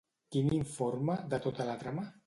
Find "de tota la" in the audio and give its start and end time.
1.35-1.81